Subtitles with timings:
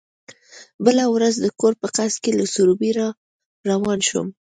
[0.85, 3.07] بله ورځ د کور په قصد له سروبي را
[3.69, 4.27] روان شوم.